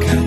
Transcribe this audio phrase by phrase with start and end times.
[0.00, 0.21] 가까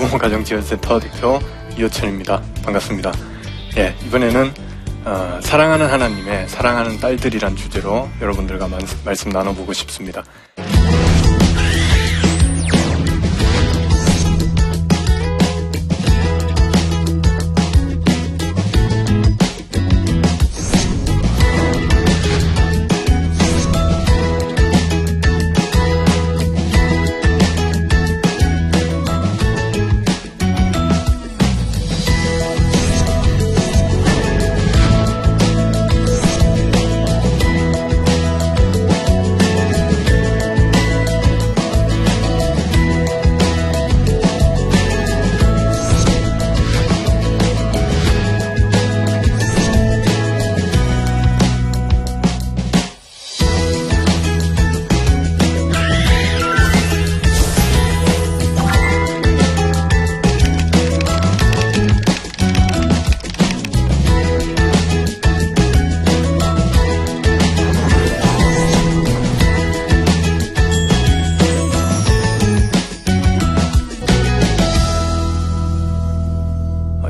[0.00, 1.38] 부모 가정지원센터 대표
[1.76, 2.40] 이호천입니다.
[2.64, 3.12] 반갑습니다.
[3.76, 4.52] 예, 이번에는
[5.04, 10.24] 어, 사랑하는 하나님의 사랑하는 딸들이란 주제로 여러분들과 만- 말씀 나눠보고 싶습니다.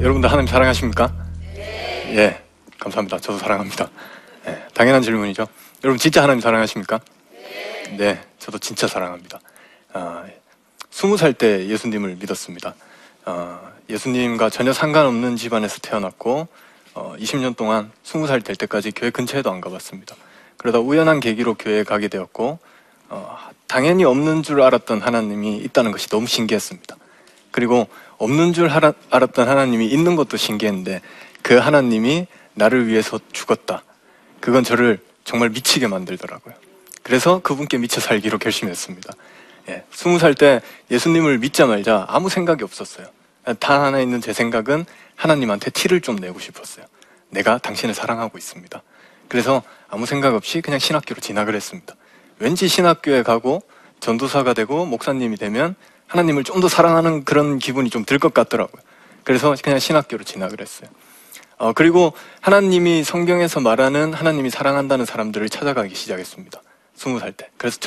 [0.01, 1.13] 여러분들 하나님 사랑하십니까?
[1.57, 2.43] 예,
[2.79, 3.19] 감사합니다.
[3.19, 3.91] 저도 사랑합니다.
[4.47, 5.47] 예, 당연한 질문이죠.
[5.85, 7.01] 여러분 진짜 하나님 사랑하십니까?
[7.99, 9.41] 네, 저도 진짜 사랑합니다.
[9.93, 10.25] 아,
[10.91, 12.75] 스무 살때 예수님을 믿었습니다.
[13.27, 13.61] 아,
[13.91, 16.49] 예수님과 전혀 상관없는 집안에서 태어났고
[16.95, 20.17] 어, 20년 동안 스무 살될 때까지 교회 근처에도 안 가봤습니다.
[20.57, 22.59] 그러다 우연한 계기로 교회에 가게 되었고
[23.11, 26.97] 어, 당연히 없는 줄 알았던 하나님이 있다는 것이 너무 신기했습니다.
[27.51, 27.89] 그리고
[28.21, 31.01] 없는 줄 알았던 하나님이 있는 것도 신기했는데
[31.43, 33.83] 그 하나님이 나를 위해서 죽었다.
[34.41, 36.55] 그건 저를 정말 미치게 만들더라고요.
[37.03, 39.13] 그래서 그분께 미쳐 살기로 결심했습니다.
[39.71, 40.61] 예, 스무 살때
[40.91, 43.07] 예수님을 믿자마자 아무 생각이 없었어요.
[43.59, 44.85] 단 하나 있는 제 생각은
[45.17, 46.85] 하나님한테 티를 좀 내고 싶었어요.
[47.31, 48.83] 내가 당신을 사랑하고 있습니다.
[49.29, 51.95] 그래서 아무 생각 없이 그냥 신학교로 진학을 했습니다.
[52.39, 53.63] 왠지 신학교에 가고
[54.01, 55.75] 전도사가 되고 목사님이 되면
[56.11, 58.83] 하나님을 좀 더 사랑하는 그런 기분이 좀 들 것 같더라고요.
[59.25, 60.91] 그래서 그냥 신학교로 진학을 했어요.
[61.59, 66.61] 어, 그리고 하나님이 성경에서 말하는 하나님이 사랑한다는 사람들을 찾아가기 시작했습니다.
[66.95, 67.49] 스무 살 때.
[67.57, 67.79] 그래서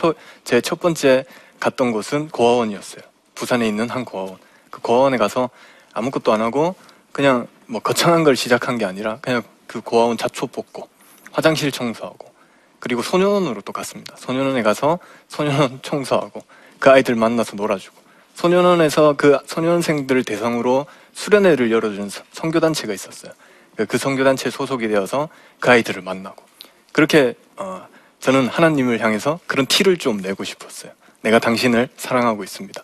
[0.44, 1.26] 제 첫 번째
[1.60, 3.04] 갔던 곳은 고아원이었어요.
[3.36, 4.38] 부산에 있는 한 고아원.
[4.70, 5.50] 그 고아원에 가서
[5.94, 6.76] 아무것도 안 하고
[7.12, 10.88] 그냥 뭐 거창한 걸 시작한 게 아니라 그냥 그 고아원 잡초 뽑고
[11.32, 12.32] 화장실 청소하고
[12.80, 14.16] 그리고 소년원으로 또 갔습니다.
[14.18, 16.44] 소년원에 가서 소년원 청소하고
[16.80, 18.03] 그 아이들 만나서 놀아주고
[18.34, 23.32] 소년원에서 그 소년생들을 대상으로 수련회를 열어주는 서- 선교단체가 있었어요.
[23.76, 25.30] 그- 그 선교단체에 소속이 되어서
[25.60, 26.44] 그 아이들을 만나고
[26.92, 27.88] 그렇게 어,
[28.20, 30.92] 저는 하나님을 향해서 그런 티를 좀 내고 싶었어요.
[31.22, 32.82] 내가 당신을 사랑하고 있습니다.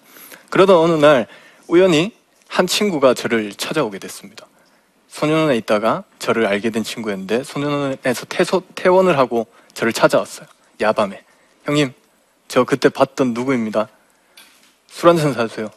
[0.49, 1.27] 그러다 어느 날
[1.67, 2.13] 우연히
[2.47, 4.45] 한 친구가 저를 찾아오게 됐습니다.
[5.07, 10.47] 소년원에 있다가 저를 알게 된 친구였는데 소년원에서 퇴소, 퇴원을 하고 저를 찾아왔어요.
[10.81, 11.23] 야밤에.
[11.65, 11.93] 형님,
[12.47, 13.87] 저 그때 봤던 누구입니다.
[14.91, 15.69] 술 한 잔 사주세요.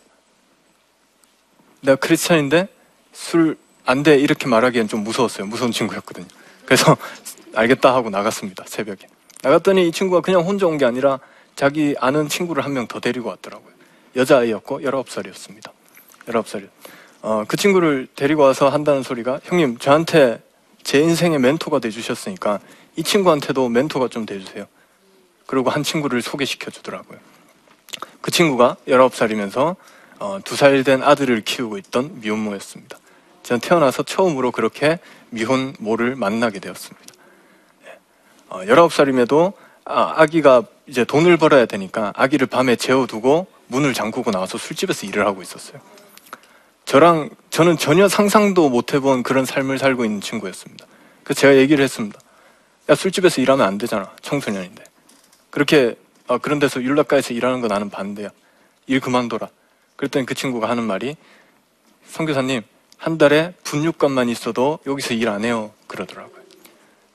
[1.80, 2.68] 내가 크리스찬인데
[3.12, 5.46] 술 안 돼 이렇게 말하기엔 좀 무서웠어요.
[5.46, 6.26] 무서운 친구였거든요.
[6.64, 6.96] 그래서
[7.54, 8.64] 알겠다 하고 나갔습니다.
[8.68, 9.06] 새벽에.
[9.42, 11.18] 나갔더니 이 친구가 그냥 혼자 온 게 아니라
[11.56, 13.72] 자기 아는 친구를 한 명 더 데리고 왔더라고요.
[14.16, 15.70] 여자아이였고 19살이었습니다.
[16.28, 16.68] 19살이.
[17.22, 20.40] 어, 그 친구를 데리고 와서 한다는 소리가 형님 저한테
[20.82, 22.60] 제 인생의 멘토가 돼주셨으니까
[22.96, 24.66] 이 친구한테도 멘토가 좀 돼주세요.
[25.46, 27.18] 그리고 한 친구를 소개시켜 주더라고요.
[28.22, 29.76] 그 친구가 19살이면서
[30.18, 32.96] 어, 두살 된 아들을 키우고 있던 미혼모였습니다.
[33.42, 37.14] 저는 태어나서 처음으로 그렇게 미혼모를 만나게 되었습니다.
[37.86, 37.98] 예.
[38.48, 39.52] 어, 19살임에도
[39.84, 45.42] 아, 아기가 이제 돈을 벌어야 되니까 아기를 밤에 재워두고 문을 잠그고 나와서 술집에서 일을 하고
[45.42, 45.80] 있었어요.
[46.84, 50.86] 저랑 저는 전혀 상상도 못 해본 그런 삶을 살고 있는 친구였습니다.
[51.24, 52.20] 그래서 제가 얘기를 했습니다.
[52.88, 54.84] 야 술집에서 일하면 안 되잖아 청소년인데
[55.50, 55.96] 그렇게
[56.28, 58.30] 아, 그런 데서 율락가에서 일하는 거 나는 반대야
[58.86, 59.48] 일 그만둬라
[59.96, 61.16] 그랬더니 그 친구가 하는 말이
[62.06, 62.62] 선교사님
[62.98, 65.72] 한 달에 분유값만 있어도 여기서 일 안 해요.
[65.86, 66.42] 그러더라고요.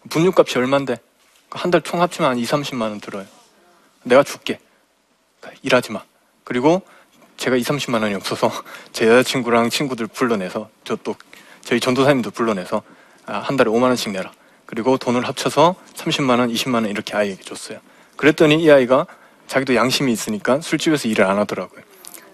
[0.10, 0.98] 분유값이 얼만데?
[1.52, 3.26] 한 달 총 합치면 한 2, 30만 원 들어요.
[4.04, 4.60] 내가 줄게.
[5.40, 6.04] 그러니까 일하지 마.
[6.44, 6.82] 그리고
[7.38, 8.52] 제가 2, 30만 원이 없어서
[8.92, 11.16] 제 여자친구랑 친구들 불러내서 저 또
[11.62, 12.82] 저희 전도사님도 불러내서
[13.26, 14.32] 아, 한 달에 5만 원씩 내라.
[14.66, 17.80] 그리고 돈을 합쳐서 30만 원, 20만 원 이렇게 아이에게 줬어요.
[18.18, 19.08] 그랬더니 이 아이가
[19.48, 21.82] 자기도 양심이 있으니까 술집에서 일을 안 하더라고요.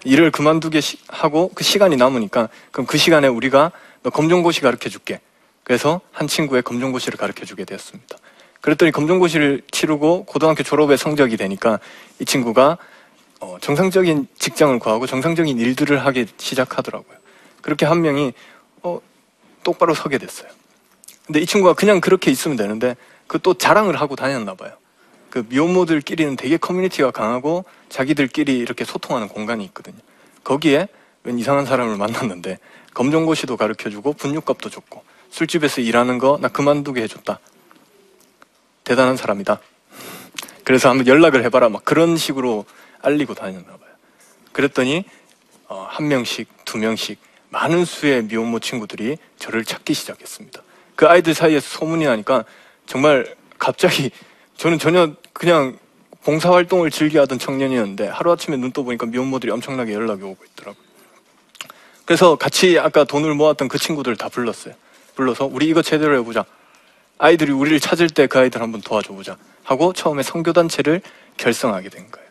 [0.04, 3.70] 일을 그만두게 시- 하고 그 시간이 남으니까 그럼 그 시간에 우리가
[4.02, 5.20] 너 검정고시 가르쳐 줄게.
[5.62, 8.18] 그래서 한 친구의 검정고시를 가르쳐 주게 되었습니다.
[8.60, 11.78] 그랬더니 검정고시를 치르고 고등학교 졸업에 성적이 되니까
[12.18, 12.76] 이 친구가
[13.40, 17.16] 어, 정상적인 직장을 구하고 정상적인 일들을 하기 시작하더라고요.
[17.62, 18.32] 그렇게 한 명이
[18.82, 19.00] 어,
[19.62, 20.48] 똑바로 서게 됐어요.
[21.26, 22.96] 근데 이 친구가 그냥 그렇게 있으면 되는데
[23.26, 24.72] 그 또 자랑을 하고 다녔나 봐요.
[25.34, 29.96] 그 미혼모들끼리는 되게 커뮤니티가 강하고 자기들끼리 이렇게 소통하는 공간이 있거든요.
[30.44, 30.86] 거기에
[31.24, 32.60] 웬 이상한 사람을 만났는데
[32.94, 37.40] 검정고시도 가르쳐주고 분유값도 줬고 술집에서 일하는 거 나 그만두게 해줬다.
[38.84, 39.58] 대단한 사람이다.
[40.62, 41.68] 그래서 한번 연락을 해봐라.
[41.68, 42.64] 막 그런 식으로
[43.02, 43.90] 알리고 다녔나 봐요.
[44.52, 45.02] 그랬더니
[45.66, 50.62] 어, 한 명씩, 두 명씩 많은 수의 미혼모 친구들이 저를 찾기 시작했습니다.
[50.94, 52.44] 그 아이들 사이에서 소문이 나니까
[52.86, 54.12] 정말 갑자기
[54.56, 55.78] 저는 전혀 그냥
[56.24, 60.82] 봉사활동을 즐겨하던 청년이었는데 하루아침에 눈 떠보니까 미혼모들이 엄청나게 연락이 오고 있더라고요.
[62.04, 64.74] 그래서 같이 아까 돈을 모았던 그 친구들 다 불렀어요.
[65.14, 66.44] 불러서 우리 이거 제대로 해보자.
[67.18, 69.36] 아이들이 우리를 찾을 때 그 아이들 한번 도와줘보자.
[69.62, 71.00] 하고 처음에 성교단체를
[71.36, 72.28] 결성하게 된 거예요.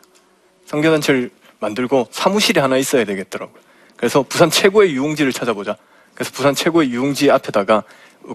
[0.66, 1.30] 성교단체를
[1.60, 3.62] 만들고 사무실이 하나 있어야 되겠더라고요.
[3.96, 5.76] 그래서 부산 최고의 유흥지를 찾아보자.
[6.14, 7.82] 그래서 부산 최고의 유흥지 앞에다가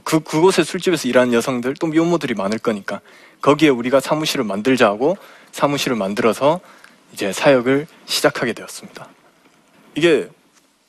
[0.03, 3.01] 그, 그곳에 술집에서 일하는 여성들 또 미혼모들이 많을 거니까
[3.41, 5.17] 거기에 우리가 사무실을 만들자 하고
[5.51, 6.59] 사무실을 만들어서
[7.13, 9.07] 이제 사역을 시작하게 되었습니다.
[9.95, 10.29] 이게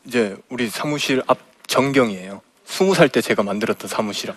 [0.05, 2.43] 이제 우리 사무실 앞 전경이에요.
[2.64, 4.37] 스무 살 때 제가 만들었던 사무실 앞.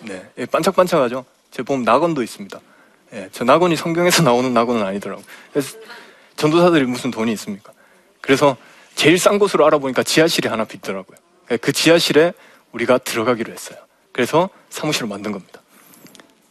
[0.00, 1.24] 네, 예, 반짝반짝하죠.
[1.50, 2.60] 제 보면 낙원도 있습니다.
[3.14, 5.24] 예, 저 낙원이 성경에서 나오는 낙원은 아니더라고요.
[5.52, 5.76] 그래서
[6.36, 7.72] 전도사들이 무슨 돈이 있습니까?
[8.20, 8.56] 그래서
[8.94, 11.16] 제일 싼 곳으로 알아보니까 지하실이 하나 있더라고요.
[11.50, 12.32] 예, 그 지하실에
[12.72, 13.78] 우리가 들어가기로 했어요.
[14.14, 15.60] 그래서 사무실을 만든 겁니다.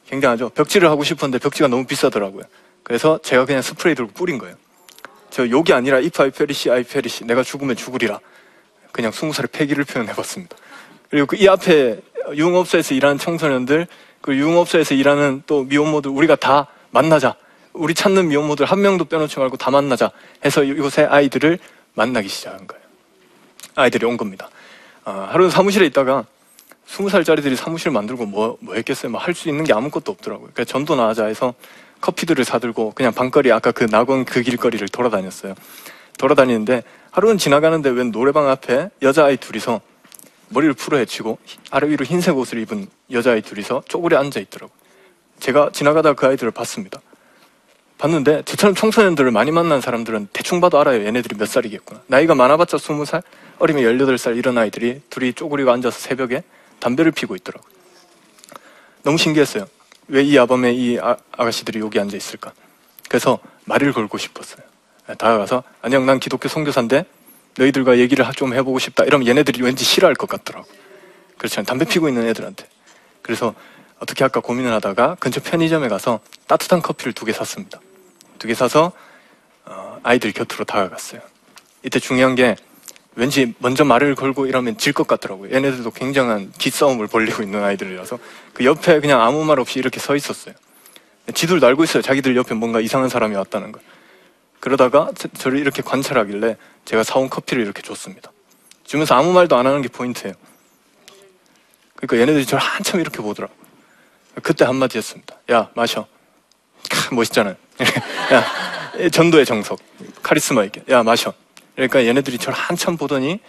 [0.09, 0.49] 굉장하죠.
[0.49, 2.43] 벽지를 하고 싶었는데 벽지가 너무 비싸더라고요.
[2.83, 4.55] 그래서 제가 그냥 스프레이 들고 뿌린 거예요.
[5.29, 7.23] 저 욕이 아니라 if I perish, I perish.
[7.23, 8.19] 내가 죽으면 죽으리라.
[8.91, 10.57] 그냥 스무 살의 패기를 표현해봤습니다.
[11.09, 12.01] 그리고 그 이 앞에
[12.35, 13.87] 유흥업소에서 일하는 청소년들,
[14.19, 17.35] 그 유흥업소에서 일하는 또 미혼모들 우리가 다 만나자.
[17.71, 20.11] 우리 찾는 미혼모들 한 명도 빼놓지 말고 다 만나자.
[20.43, 21.59] 해서 이곳에 아이들을
[21.93, 22.83] 만나기 시작한 거예요.
[23.75, 24.49] 아이들이 온 겁니다.
[25.05, 26.25] 아, 하루 사무실에 있다가
[26.85, 29.15] 스무 살짜리들이 사무실 만들고 뭐, 뭐 했겠어요?
[29.17, 30.49] 할수 있는 게 아무것도 없더라고요.
[30.53, 31.53] 그래서 전도 나가자 해서
[32.01, 35.55] 커피들을 사들고 그냥 방거리 아까 그 낙원 그 길거리를 돌아다녔어요.
[36.17, 39.81] 돌아다니는데 하루는 지나가는데 웬 노래방 앞에 여자아이 둘이서
[40.49, 41.39] 머리를 풀어 헤치고
[41.71, 44.77] 아래 위로 흰색 옷을 입은 여자아이 둘이서 쪼그려 앉아 있더라고요.
[45.39, 47.01] 제가 지나가다 그 아이들을 봤습니다.
[47.97, 51.05] 봤는데 저처럼 청소년들을 많이 만난 사람들은 대충 봐도 알아요.
[51.05, 52.01] 얘네들이 몇 살이겠구나.
[52.07, 53.23] 나이가 많아봤자 스무 살,
[53.59, 56.43] 어리면 열여덟 살 이런 아이들이 둘이 쪼그리고 앉아서 새벽에
[56.83, 57.71] 담배를 피고 있더라고요.
[59.03, 59.65] 너무 신기했어요.
[60.09, 62.51] 왜 이 아범에 이 아, 아가씨들이 여기 앉아 있을까?
[63.07, 64.61] 그래서 말을 걸고 싶었어요.
[65.17, 67.05] 다가가서 안녕 난 기독교 선교사인데
[67.57, 69.05] 너희들과 얘기를 하- 좀 해보고 싶다.
[69.05, 70.67] 이러면 얘네들이 왠지 싫어할 것 같더라고.
[71.37, 71.65] 그렇잖아요.
[71.65, 72.67] 담배 피고 있는 애들한테.
[73.21, 73.53] 그래서
[73.99, 77.79] 어떻게 할까 고민을 하다가 근처 편의점에 가서 따뜻한 커피를 두 개 샀습니다.
[78.39, 78.91] 두 개 사서
[79.65, 81.21] 어, 아이들 곁으로 다가갔어요.
[81.83, 82.57] 이때 중요한 게
[83.15, 85.53] 왠지 먼저 말을 걸고 이러면 질 것 같더라고요.
[85.55, 88.17] 얘네들도 굉장한 기싸움을 벌리고 있는 아이들이라서
[88.53, 90.55] 그 옆에 그냥 아무 말 없이 이렇게 서 있었어요.
[91.33, 92.01] 지들 알고 있어요.
[92.03, 93.81] 자기들 옆에 뭔가 이상한 사람이 왔다는 걸.
[94.59, 98.31] 그러다가 저- 저를 이렇게 관찰하길래 제가 사온 커피를 이렇게 줬습니다.
[98.83, 100.33] 주면서 아무 말도 안 하는 게 포인트예요.
[101.95, 103.57] 그러니까 얘네들이 저를 한참 이렇게 보더라고요.
[104.41, 105.35] 그때 한마디 했습니다.
[105.51, 106.07] 야, 마셔.
[106.89, 107.55] 캬, 멋있잖아요.
[108.33, 109.79] 야, 전도의 정석.
[110.21, 110.83] 카리스마 있게.
[110.89, 111.33] 야, 마셔.
[111.75, 113.39] 그러니까 얘네들이 저를 한참 보더니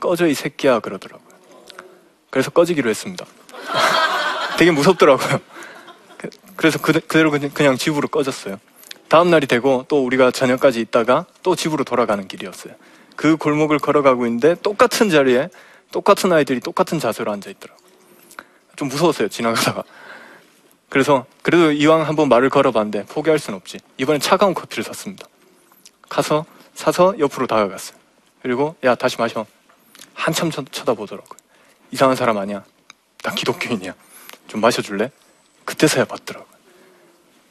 [0.00, 1.28] 꺼져 이 새끼야 그러더라고요.
[2.30, 3.24] 그래서 꺼지기로 했습니다.
[4.58, 5.40] 되게 무섭더라고요.
[6.18, 8.58] 그- 그래서 그, 그대로 그냥 집으로 꺼졌어요.
[9.08, 12.74] 다음 날이 되고 또 우리가 저녁까지 있다가 또 집으로 돌아가는 길이었어요.
[13.16, 15.48] 그 골목을 걸어가고 있는데 똑같은 자리에
[15.90, 17.86] 똑같은 아이들이 똑같은 자세로 앉아 있더라고요.
[18.76, 19.28] 좀 무서웠어요.
[19.28, 19.82] 지나가다가.
[20.88, 23.78] 그래서 그래도 이왕 한번 말을 걸어봤는데 포기할 순 없지.
[23.98, 25.26] 이번엔 차가운 커피를 샀습니다.
[26.08, 27.96] 가서 사서 옆으로 다가갔어요.
[28.42, 29.46] 그리고 야 다시 마셔.
[30.14, 31.38] 한참 쳐, 쳐다보더라고요.
[31.90, 32.64] 이상한 사람 아니야.
[33.22, 33.94] 나 기독교인이야.
[34.48, 35.10] 좀 마셔줄래?
[35.64, 36.52] 그때서야 봤더라고요.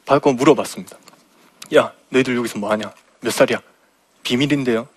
[0.04, 0.96] 받고 물어봤습니다.
[1.76, 2.92] 야 너희들 여기서 뭐 하냐?
[3.20, 3.60] 몇 살이야?
[4.22, 4.88] 비밀인데요.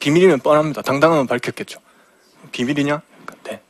[0.00, 0.82] 비밀이면 뻔합니다.
[0.82, 1.80] 당당하면 밝혔겠죠.
[2.52, 3.00] 비밀이냐?
[3.44, 3.60] 네.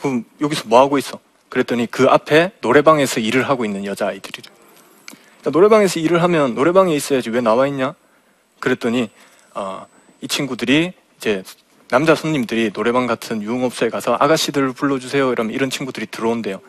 [0.00, 1.18] 그럼 여기서 뭐 하고 있어?
[1.48, 4.50] 그랬더니 그 앞에 노래방에서 일을 하고 있는 여자 아이들이래.
[5.46, 7.94] 야, 노래방에서 일을 하면 노래방에 있어야지 왜 나와 있냐?
[8.68, 9.10] 그랬더니
[9.52, 9.86] 어,
[10.22, 11.42] 이 친구들이 이제
[11.90, 16.60] 남자 손님들이 노래방 같은 유흥업소에 가서 아가씨들 불러주세요 이러면 이런 친구들이 들어온대요.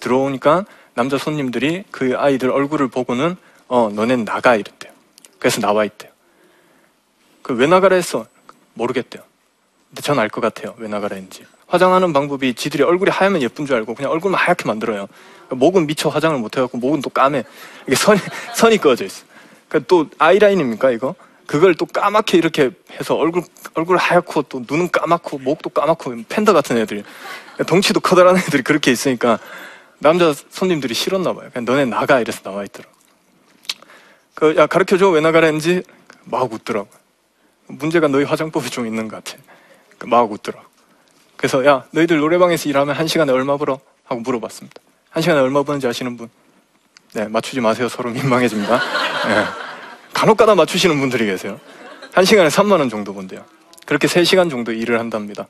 [0.00, 3.36] 들어오니까 남자 손님들이 그 아이들 얼굴을 보고는
[3.68, 4.92] 어 너넨 나가 이랬대요.
[5.38, 6.10] 그래서 나와 있대요.
[7.42, 8.26] 그 왜 나가라 했어?
[8.74, 9.22] 모르겠대요.
[9.90, 10.74] 근데 전 알 것 같아요.
[10.78, 11.44] 왜 나가라 했는지.
[11.68, 15.06] 화장하는 방법이 지들이 얼굴이 하얗면 예쁜 줄 알고 그냥 얼굴만 하얗게 만들어요.
[15.50, 17.44] 목은 미처 화장을 못 해갖고 목은 또 까매.
[17.86, 18.18] 이게 선이
[18.56, 19.24] 선이 꺼져 있어.
[19.68, 21.14] 그러니까 또 아이라인입니까 이거?
[21.46, 23.42] 그걸 또 까맣게 이렇게 해서 얼굴
[23.74, 27.04] 얼굴 하얗고 또 눈은 까맣고 목도 까맣고 팬더 같은 애들이
[27.66, 29.38] 덩치도 커다란 애들이 그렇게 있으니까
[29.98, 31.50] 남자 손님들이 싫었나 봐요.
[31.52, 32.92] 그냥 너네 나가 이래서 나와 있더라고.
[34.34, 35.82] 그야 가르쳐 줘 왜 나가라 했는지
[36.24, 36.88] 막 웃더라고.
[37.66, 39.38] 문제가 너희 화장법이 좀 있는 것 같아.
[39.98, 40.64] 그막 웃더라고.
[41.36, 43.80] 그래서 야 너희들 노래방에서 일하면 한 시간에 얼마 벌어?
[44.04, 44.80] 하고 물어봤습니다.
[45.10, 46.28] 한 시간에 얼마 버는지 아시는 분?
[47.12, 47.88] 네 맞추지 마세요.
[47.88, 48.80] 서로 민망해집니다.
[49.28, 49.63] 네.
[50.24, 51.60] 간혹가다 맞추시는 분들이 계세요.
[52.12, 53.44] 한 시간에 3만 원 정도 번대요.
[53.84, 55.48] 그렇게 3시간 정도 일을 한답니다.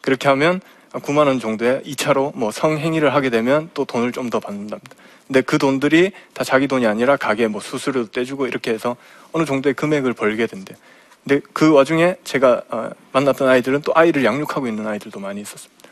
[0.00, 4.96] 그렇게 하면 9만 원 정도의 2차로 뭐 성행위를 하게 되면 또 돈을 좀 더 받는답니다.
[5.28, 8.96] 근데 그 돈들이 다 자기 돈이 아니라 가게 뭐 수수료도 떼주고 이렇게 해서
[9.30, 10.76] 어느 정도의 금액을 벌게 된대요.
[11.22, 15.88] 근데 그 와중에 제가 어, 만났던 아이들은 또 아이를 양육하고 있는 아이들도 많이 있었습니다.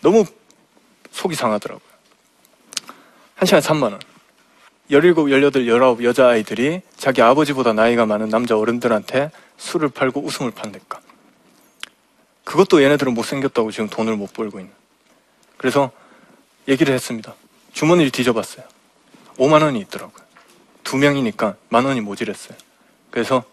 [0.00, 0.24] 너무
[1.12, 1.88] 속이 상하더라고요.
[3.36, 4.00] 한 시간에 3만 원.
[4.90, 11.00] 17, 18, 19 여자아이들이 자기 아버지보다 나이가 많은 남자 어른들한테 술을 팔고 웃음을 판댔까.
[12.44, 14.72] 그것도 얘네들은 못생겼다고 지금 돈을 못 벌고 있는.
[15.58, 15.90] 그래서
[16.66, 17.34] 얘기를 했습니다.
[17.74, 18.64] 주머니를 뒤져봤어요.
[19.36, 20.24] 5만 원이 있더라고요.
[20.84, 22.56] 두 명이니까 만 원이 모자랐어요.
[23.10, 23.44] 그래서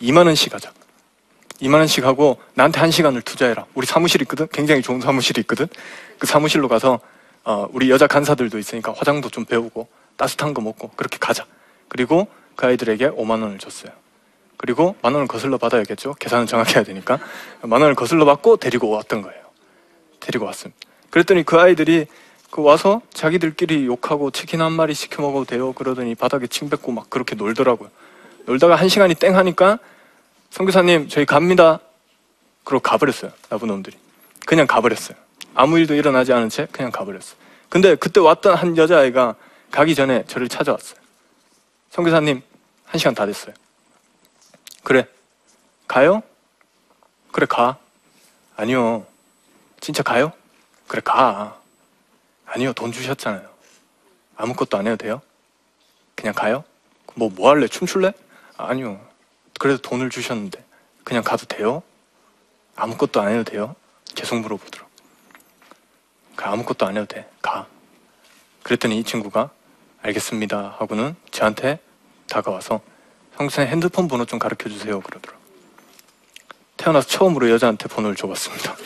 [0.00, 0.72] 2만 원씩 하자.
[1.60, 3.66] 2만 원씩 하고 나한테 한 시간을 투자해라.
[3.74, 4.48] 우리 사무실 있거든.
[4.50, 5.66] 굉장히 좋은 사무실이 있거든.
[6.18, 7.00] 그 사무실로 가서
[7.44, 11.46] 어, 우리 여자 간사들도 있으니까 화장도 좀 배우고 따뜻한 거 먹고 그렇게 가자.
[11.88, 13.90] 그리고 그 아이들에게 5만 원을 줬어요.
[14.58, 16.14] 그리고 만 원을 거슬러 받아야겠죠.
[16.14, 17.18] 계산은 정확히 해야 되니까
[17.62, 19.40] 만 원을 거슬러 받고 데리고 왔던 거예요.
[20.20, 20.78] 데리고 왔습니다.
[21.08, 22.06] 그랬더니 그 아이들이
[22.50, 25.72] 그 와서 자기들끼리 욕하고 치킨 한 마리 시켜 먹어도 돼요.
[25.72, 27.88] 그러더니 바닥에 침 뱉고 막 그렇게 놀더라고요.
[28.46, 29.78] 놀다가 한 시간이 땡 하니까
[30.50, 31.80] 선교사님 저희 갑니다.
[32.64, 33.30] 그러고 가버렸어요.
[33.48, 33.96] 나쁜 놈들이.
[34.46, 35.16] 그냥 가버렸어요.
[35.54, 37.36] 아무 일도 일어나지 않은 채 그냥 가버렸어요.
[37.68, 39.36] 근데 그때 왔던 한 여자아이가
[39.70, 40.98] 가기 전에 저를 찾아왔어요.
[41.90, 42.42] 선교사님
[42.84, 43.54] 한 시간 다 됐어요.
[44.82, 45.06] 그래
[45.86, 46.22] 가요?
[47.32, 47.78] 그래 가.
[48.56, 49.06] 아니요.
[49.80, 50.32] 진짜 가요?
[50.86, 51.60] 그래 가.
[52.46, 53.48] 아니요 돈 주셨잖아요.
[54.36, 55.22] 아무것도 안 해도 돼요?
[56.14, 56.64] 그냥 가요?
[57.14, 57.66] 뭐 뭐 할래?
[57.68, 58.12] 춤출래?
[58.56, 59.04] 아니요.
[59.58, 60.64] 그래도 돈을 주셨는데
[61.04, 61.82] 그냥 가도 돼요?
[62.76, 63.74] 아무것도 안 해도 돼요?
[64.14, 64.88] 계속 물어보더라고.
[66.36, 67.28] 그 아무것도 안 해도 돼.
[67.42, 67.66] 가.
[68.62, 69.50] 그랬더니 이 친구가
[70.02, 71.78] 알겠습니다 하고는 저한테
[72.28, 72.80] 다가와서
[73.36, 75.38] 성수님 핸드폰 번호 좀 가르쳐 주세요 그러더라고.
[76.76, 78.76] 태어나서 처음으로 여자한테 번호를 줘봤습니다.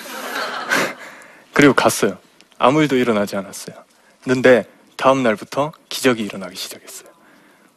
[1.52, 2.18] 그리고 갔어요.
[2.58, 3.76] 아무 일도 일어나지 않았어요.
[4.24, 4.64] 근데
[4.96, 7.10] 다음 날부터 기적이 일어나기 시작했어요.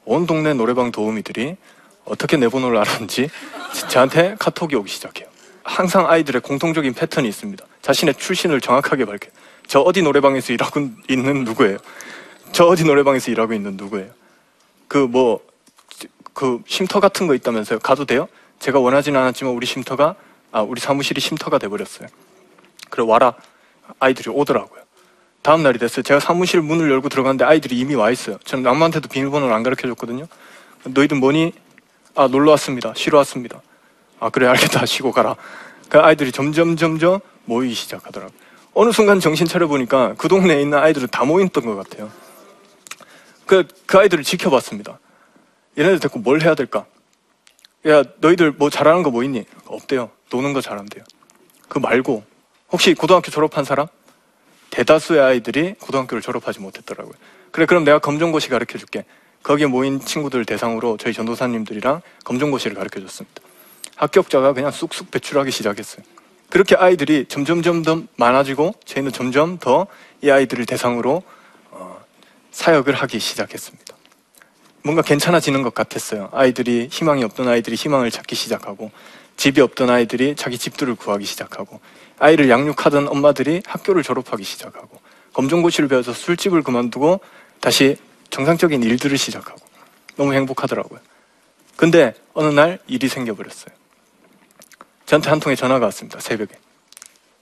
[0.06, 1.58] 온 동네 노래방 도우미들이
[2.06, 3.30] 어떻게 내 번호를 알았는지
[3.90, 5.28] 저한테 카톡이 오기 시작해요.
[5.64, 7.66] 항상 아이들의 공통적인 패턴이 있습니다.
[7.82, 9.32] 자신의 출신을 정확하게 밝혀요.
[9.68, 11.78] 저 어디 노래방에서 일하고 있는 누구예요?
[12.56, 14.12] 저 어디 노래방에서 일하고 있는 누구예요?
[14.88, 15.42] 그 뭐,
[16.34, 17.80] 그 쉼터 같은 거 있다면서요?
[17.80, 18.30] 가도 돼요?
[18.60, 20.16] 제가 원하지는 않았지만 우리 쉼터가,
[20.54, 22.08] 아, 우리 사무실이 쉼터가 돼버렸어요.
[22.90, 23.34] 그래, 와라.
[24.00, 24.82] 아이들이 오더라고요.
[25.42, 26.02] 다음 날이 됐어요.
[26.02, 28.38] 제가 사무실 문을 열고 들어갔는데 아이들이 이미 와 있어요.
[28.46, 30.26] 저는 남한테도 비밀번호를 안 가르쳐 줬거든요.
[30.86, 31.52] 너희들 뭐니?
[32.16, 32.94] 아, 놀러 왔습니다.
[32.96, 33.62] 쉬러 왔습니다.
[34.22, 34.86] 아, 그래, 알겠다.
[34.88, 35.36] 쉬고 가라.
[35.90, 38.38] 그 아이들이 점점, 점점 모이기 시작하더라고요.
[38.76, 42.10] 어느 순간 정신 차려보니까 그 동네에 있는 아이들은 다 모였던 것 같아요.
[43.46, 45.00] 그, 그 아이들을 지켜봤습니다.
[45.78, 46.86] 얘네들 데리고 뭘 해야 될까?
[47.88, 49.46] 야, 너희들 뭐 잘하는 거 뭐 있니?
[49.68, 50.10] 없대요.
[50.32, 51.04] 노는 거 잘한대요.
[51.70, 52.24] 그 말고,
[52.72, 53.88] 혹시 고등학교 졸업한 사람?
[54.72, 57.14] 대다수의 아이들이 고등학교를 졸업하지 못했더라고요.
[57.52, 59.06] 그래, 그럼 내가 검정고시 가르쳐 줄게.
[59.44, 63.42] 거기에 모인 친구들 대상으로 저희 전도사님들이랑 검정고시를 가르쳐 줬습니다.
[63.96, 66.04] 합격자가 그냥 쑥쑥 배출하기 시작했어요.
[66.50, 69.88] 그렇게 아이들이 점점점 더 많아지고 저희는 점점 더
[70.22, 71.22] 이 아이들을 대상으로 어,
[72.56, 73.96] 사역을 하기 시작했습니다.
[74.82, 76.30] 뭔가 괜찮아지는 것 같았어요.
[76.32, 78.92] 아이들이 희망이 없던 아이들이 희망을 찾기 시작하고
[79.36, 81.82] 집이 없던 아이들이 자기 집들을 구하기 시작하고
[82.18, 85.02] 아이를 양육하던 엄마들이 학교를 졸업하기 시작하고
[85.34, 87.20] 검정고시를 배워서 술집을 그만두고
[87.60, 87.98] 다시
[88.30, 89.60] 정상적인 일들을 시작하고
[90.16, 91.02] 너무 행복하더라고요.
[91.76, 93.76] 근데 어느 날 일이 생겨버렸어요.
[95.06, 96.22] 저한테 한 통의 전화가 왔습니다.
[96.22, 96.56] 새벽에.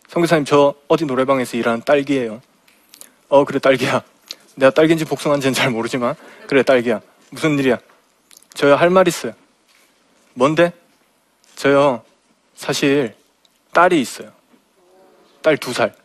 [0.10, 2.42] 선교사님 저 어디 노래방에서 일하는 딸기예요.
[3.30, 4.04] 어 그래 딸기야.
[4.56, 6.16] 내가 딸기인지 복숭아인지는 잘 모르지만
[6.48, 7.02] 그래 딸기야.
[7.32, 7.78] 무슨 일이야?
[8.54, 9.34] 저요 할 말 있어요.
[10.34, 10.72] 뭔데?
[11.56, 12.04] 저요
[12.56, 13.16] 사실
[13.74, 14.32] 딸이 있어요.
[15.42, 15.96] 딸 두 살.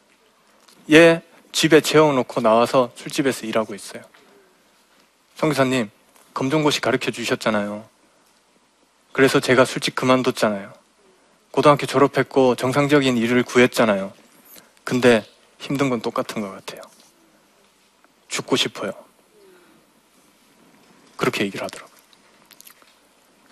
[0.92, 4.02] 얘 집에 재워놓고 나와서 술집에서 일하고 있어요.
[5.36, 5.90] 성교사님
[6.34, 7.86] 검정고시 가르쳐 주셨잖아요.
[9.12, 10.72] 그래서 제가 술집 그만뒀잖아요.
[11.50, 14.12] 고등학교 졸업했고 정상적인 일을 구했잖아요.
[14.84, 15.24] 근데
[15.58, 16.82] 힘든 건 똑같은 것 같아요.
[18.28, 18.92] 죽고 싶어요.
[21.16, 21.96] 그렇게 얘기를 하더라고요.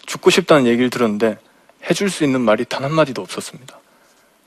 [0.07, 1.39] 죽고 싶다는 얘기를 들었는데
[1.91, 3.79] 해줄 수 있는 말이 단 한마디도 없었습니다.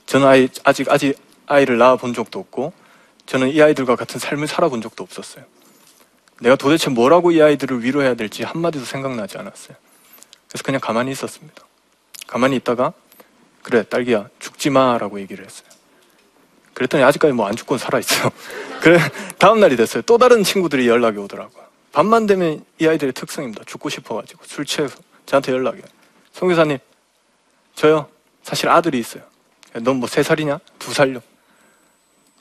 [0.06, 2.72] 저는 아이, 아직, 아직 아이를 낳아본 적도 없고
[3.26, 5.44] 저는 이 아이들과 같은 삶을 살아본 적도 없었어요.
[6.40, 9.76] 내가 도대체 뭐라고 이 아이들을 위로해야 될지 한마디도 생각나지 않았어요.
[10.48, 11.62] 그래서 그냥 가만히 있었습니다.
[12.26, 12.92] 가만히 있다가
[13.62, 15.69] 그래 딸기야 죽지 마 라고 얘기를 했어요.
[16.80, 18.30] 그랬더니 아직까지 뭐 안 죽고 살아 있어요.
[18.80, 18.98] 그래
[19.38, 20.02] 다음 날이 됐어요.
[20.06, 21.62] 또 다른 친구들이 연락이 오더라고요.
[21.92, 23.64] 밤만 되면 이 아이들의 특성입니다.
[23.66, 24.96] 죽고 싶어가지고 술 취해서
[25.26, 25.88] 저한테 연락이 와요.
[26.32, 26.78] 송 교사님
[27.74, 28.08] 저요
[28.42, 29.22] 사실 아들이 있어요.
[29.74, 30.58] 넌 뭐 세 살이냐?
[30.78, 31.20] 두 살요.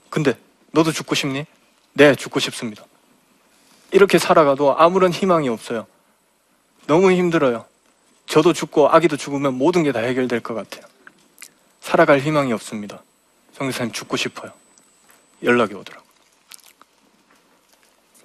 [0.10, 0.38] 근데
[0.72, 1.46] 너도 죽고 싶니?
[1.94, 2.86] 네 죽고 싶습니다.
[3.92, 5.86] 이렇게 살아가도 아무런 희망이 없어요.
[6.88, 7.66] 너무 힘들어요.
[8.26, 10.86] 저도 죽고 아기도 죽으면 모든 게 다 해결될 것 같아요.
[11.82, 13.04] 살아갈 희망이 없습니다.
[13.60, 14.52] 성교사님 죽고 싶어요.
[15.44, 16.06] 연락이 오더라고.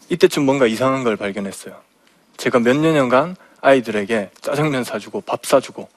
[0.09, 1.81] 이때쯤 뭔가 이상한 걸 발견했어요.
[2.37, 5.88] 제가 몇 년간 아이들에게 짜장면 사주고 밥 사주고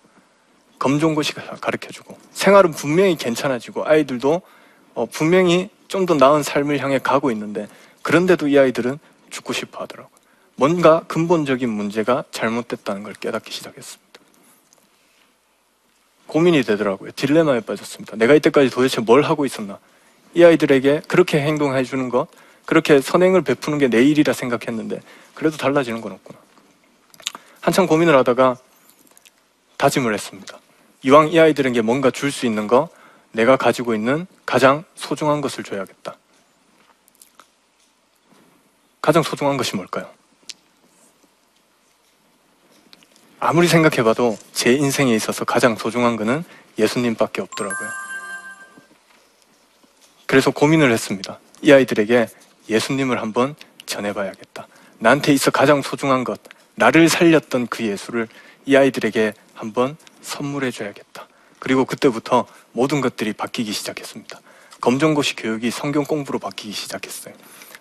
[0.80, 4.42] 검정고시 가르쳐주고 생활은 분명히 괜찮아지고 아이들도
[4.96, 7.68] 어, 분명히 좀 더 나은 삶을 향해 가고 있는데
[8.02, 10.16] 그런데도 이 아이들은 죽고 싶어 하더라고요.
[10.56, 14.07] 뭔가 근본적인 문제가 잘못됐다는 걸 깨닫기 시작했습니다.
[16.28, 17.12] 고민이 되더라고요.
[17.16, 18.16] 딜레마에 빠졌습니다.
[18.18, 19.80] 내가 이때까지 도대체 뭘 하고 있었나?
[20.34, 22.28] 이 아이들에게 그렇게 행동해 주는 것,
[22.66, 25.02] 그렇게 선행을 베푸는 게 내 일이라 생각했는데
[25.34, 26.38] 그래도 달라지는 건 없구나.
[27.62, 28.58] 한참 고민을 하다가
[29.78, 30.60] 다짐을 했습니다.
[31.04, 32.90] 이왕 이 아이들에게 뭔가 줄 수 있는 거,
[33.32, 36.16] 내가 가지고 있는 가장 소중한 것을 줘야겠다.
[39.02, 40.10] 가장 소중한 것이 뭘까요?
[43.40, 46.44] 아무리 생각해봐도 제 인생에 있어서 가장 소중한 것은
[46.80, 47.90] 예수님밖에 없더라고요.
[50.26, 51.40] 그래서 고민을 했습니다.
[51.62, 52.28] 이 아이들에게
[52.70, 54.68] 예수님을 한번 전해봐야겠다.
[55.00, 56.40] 나한테 있어 가장 소중한 것,
[56.76, 58.28] 나를 살렸던 그 예수를
[58.66, 61.28] 이 아이들에게 한번 선물해줘야겠다.
[61.60, 64.40] 그리고 그때부터 모든 것들이 바뀌기 시작했습니다.
[64.82, 67.34] 검정고시 교육이 성경 공부로 바뀌기 시작했어요.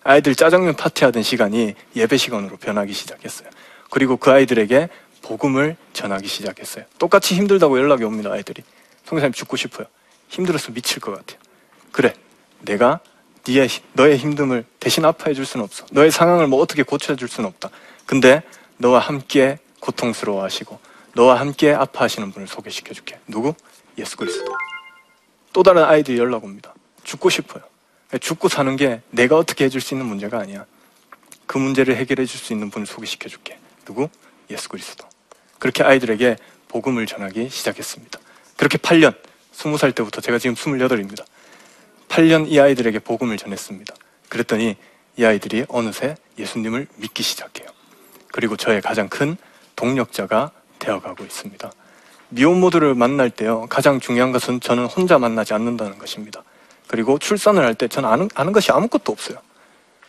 [0.05, 3.49] 아이들 짜장면 파티하던 시간이 예배 시간으로 변하기 시작했어요.
[3.91, 4.89] 그리고 그 아이들에게
[5.23, 6.85] 복음을 전하기 시작했어요.
[6.99, 8.63] 똑같이 힘들다고 연락이 옵니다, 아이들이.
[9.05, 9.87] 성사님 죽고 싶어요.
[10.29, 11.39] 힘들어서 미칠 것 같아요.
[11.93, 12.15] 그래,
[12.61, 13.01] 내가
[13.47, 15.87] 네의, 힘- 너의 힘듦을 대신 아파해 줄 수는 없어.
[15.93, 17.71] 너의 상황을 뭐 어떻게 고쳐줄 수는 없다.
[18.07, 18.43] 근데
[18.79, 20.79] 너와 함께 고통스러워 하시고,
[21.15, 23.19] 너와 함께 아파하시는 분을 소개시켜 줄게.
[23.27, 23.55] 누구?
[23.99, 24.53] 예수 그리스도.
[25.53, 26.75] 또 다른 아이들이 연락 옵니다.
[27.05, 27.63] 죽고 싶어요.
[28.21, 30.67] 죽고 사는 게 내가 어떻게 해줄 수 있는 문제가 아니야.
[31.47, 33.59] 그 문제를 해결해 줄 수 있는 분을 소개시켜 줄게.
[33.85, 34.09] 누구?
[34.51, 35.07] 예수 그리스도.
[35.59, 36.37] 그렇게 아이들에게
[36.69, 38.19] 복음을 전하기 시작했습니다.
[38.57, 39.15] 그렇게 8년,
[39.55, 41.25] 20살 때부터 제가 지금 28입니다.
[42.09, 43.95] 8년 이 아이들에게 복음을 전했습니다.
[44.29, 44.77] 그랬더니
[45.17, 47.69] 이 아이들이 어느새 예수님을 믿기 시작해요.
[48.33, 49.37] 그리고 저의 가장 큰
[49.77, 51.73] 동력자가 되어가고 있습니다.
[52.29, 56.43] 미혼모들을 만날 때요, 가장 중요한 것은 저는 혼자 만나지 않는다는 것입니다.
[56.89, 59.39] 그리고 출산을 할 때 저는 아는, 아는 것이 아무것도 없어요.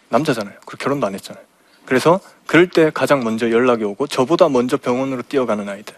[0.10, 0.56] 남자잖아요.
[0.66, 1.44] 그리고 결혼도 안 했잖아요.
[1.88, 5.96] 그래서 그럴 때 가장 먼저 연락이 오고 저보다 먼저 병원으로 뛰어가는 아이들,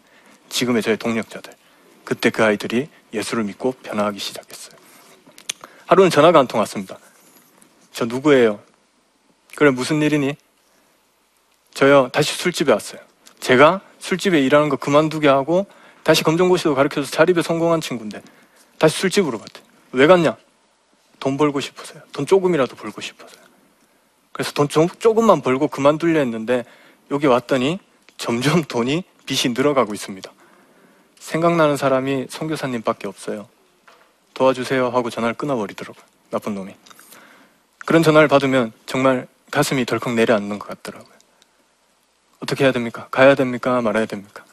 [0.49, 1.51] 지금의 저의 동력자들.
[2.05, 4.77] 그때 그 아이들이 예수를 믿고 변화하기 시작했어요.
[5.87, 6.99] 하루는 전화가 한 통 왔습니다.
[7.91, 8.59] 저 누구예요?
[9.55, 10.35] 그래 무슨 일이니?
[11.73, 13.01] 저요 다시 술집에 왔어요.
[13.39, 15.65] 제가 술집에 일하는 거 그만두게 하고
[16.03, 18.21] 다시 검정고시도 가르쳐서 자립에 성공한 친구인데
[18.77, 19.61] 다시 술집으로 갔대.
[19.91, 20.37] 왜 갔냐?
[21.19, 22.03] 돈 벌고 싶어서요.
[22.13, 23.41] 돈 조금이라도 벌고 싶어서요.
[24.39, 26.63] 그래서 돈 좀, 조금만 벌고 그만둘려 했는데
[27.11, 27.77] 여기 왔더니
[28.15, 30.31] 점점 돈이 빚이 늘어가고 있습니다.
[31.19, 33.49] 생각나는 사람이 선교사님밖에 없어요.
[34.35, 36.01] 도와주세요 하고 전화를 끊어버리더라고요.
[36.29, 36.73] 나쁜 놈이.
[37.85, 41.13] 그런 전화를 받으면 정말 가슴이 덜컥 내려앉는 것 같더라고요.
[42.39, 43.09] 어떻게 해야 됩니까?
[43.11, 43.81] 가야 됩니까?
[43.81, 44.45] 말아야 됩니까?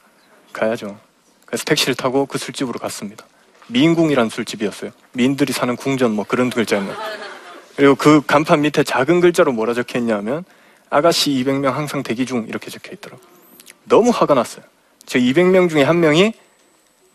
[0.53, 0.99] 가야죠.
[1.45, 3.25] 그래서 택시를 타고 그 술집으로 갔습니다.
[3.69, 4.91] 미인궁이란 술집이었어요.
[5.13, 7.36] 미인들이 사는 궁전 뭐 그런 글자였나요?
[7.77, 10.45] 그리고 그 간판 밑에 작은 글자로 뭐라 적혀 있냐면
[10.91, 13.27] 아가씨 200명 항상 대기 중 이렇게 적혀 있더라고요.
[13.85, 14.65] 너무 화가 났어요.
[15.05, 16.33] 제 200명 중에 한 명이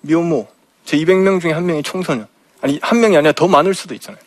[0.02, 0.48] 미혼모,
[0.86, 2.28] 제 200명 중에 한 명이 청소년.
[2.62, 4.22] 아니 한 명이 아니라 더 많을 수도 있잖아요.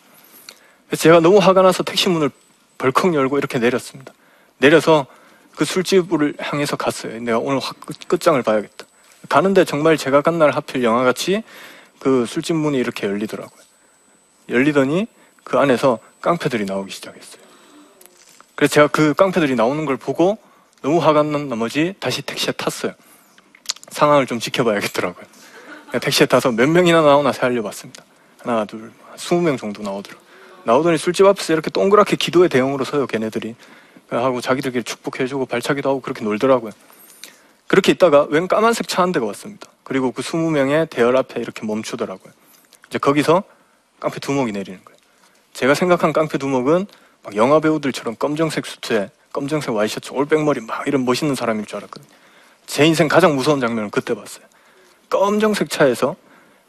[0.88, 2.30] 그래서 제가 너무 화가 나서 택시 문을
[2.78, 4.12] 벌컥 열고 이렇게 내렸습니다.
[4.58, 5.06] 내려서
[5.56, 7.20] 그 술집을 향해서 갔어요.
[7.20, 8.86] 내가 오늘 확 끝- 끝장을 봐야겠다.
[9.28, 11.42] 가는데 정말 제가 간 날 하필 영화같이
[12.00, 13.60] 그 술집 문이 이렇게 열리더라고요.
[14.48, 15.06] 열리더니
[15.44, 17.42] 그 안에서 깡패들이 나오기 시작했어요.
[18.56, 20.38] 그래서 제가 그 깡패들이 나오는 걸 보고
[20.82, 22.92] 너무 화가 난 나머지 다시 택시에 탔어요.
[23.90, 25.24] 상황을 좀 지켜봐야겠더라고요.
[26.00, 28.02] 택시에 타서 몇 명이나 나오나 세알려봤습니다.
[28.40, 30.24] 하나, 둘, 한 20명 정도 나오더라고요.
[30.64, 33.54] 나오더니 술집 앞에서 이렇게 동그랗게 기도의 대형으로 서요, 걔네들이.
[34.10, 36.72] 하고 자기들끼리 축복해주고 발차기도 하고 그렇게 놀더라고요.
[37.66, 39.68] 그렇게 있다가 웬 까만색 차 한 대가 왔습니다.
[39.82, 42.32] 그리고 그 20명의 대열 앞에 이렇게 멈추더라고요.
[42.88, 43.42] 이제 거기서
[44.00, 44.93] 깡패 두목이 내리는 거예요.
[45.54, 46.86] 제가 생각한 깡패 두목은
[47.22, 52.08] 막 영화 배우들처럼 검정색 수트에 검정색 와이셔츠 올백머리 막 이런 멋있는 사람일 줄 알았거든요.
[52.66, 54.44] 제 인생 가장 무서운 장면을 그때 봤어요.
[55.08, 56.16] 검정색 차에서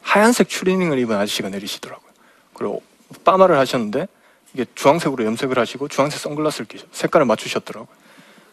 [0.01, 2.11] 하얀색 추리닝을 입은 아저씨가 내리시더라고요.
[2.53, 2.83] 그리고
[3.23, 4.07] 빠마를 하셨는데
[4.53, 7.87] 이게 주황색으로 염색을 하시고 주황색 선글라스를 끼셔 색깔을 맞추셨더라고요.